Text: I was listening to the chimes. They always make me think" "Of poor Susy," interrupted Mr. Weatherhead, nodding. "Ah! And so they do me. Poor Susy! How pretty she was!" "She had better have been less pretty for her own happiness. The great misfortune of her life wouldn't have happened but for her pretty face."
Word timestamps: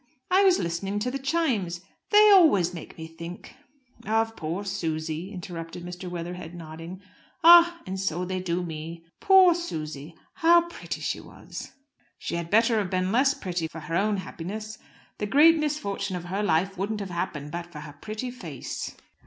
I 0.31 0.41
was 0.43 0.57
listening 0.57 0.97
to 0.97 1.11
the 1.11 1.19
chimes. 1.19 1.81
They 2.09 2.31
always 2.31 2.73
make 2.73 2.97
me 2.97 3.05
think" 3.05 3.55
"Of 4.07 4.35
poor 4.35 4.65
Susy," 4.65 5.31
interrupted 5.31 5.85
Mr. 5.85 6.09
Weatherhead, 6.09 6.55
nodding. 6.55 7.03
"Ah! 7.43 7.79
And 7.85 7.99
so 7.99 8.25
they 8.25 8.39
do 8.39 8.63
me. 8.63 9.05
Poor 9.19 9.53
Susy! 9.53 10.15
How 10.37 10.67
pretty 10.69 11.01
she 11.01 11.19
was!" 11.19 11.73
"She 12.17 12.33
had 12.33 12.49
better 12.49 12.79
have 12.79 12.89
been 12.89 13.11
less 13.11 13.35
pretty 13.35 13.67
for 13.67 13.81
her 13.81 13.95
own 13.95 14.17
happiness. 14.17 14.79
The 15.19 15.27
great 15.27 15.59
misfortune 15.59 16.15
of 16.15 16.25
her 16.25 16.41
life 16.41 16.79
wouldn't 16.79 16.99
have 17.01 17.11
happened 17.11 17.51
but 17.51 17.71
for 17.71 17.81
her 17.81 17.93
pretty 17.93 18.31
face." 18.31 18.95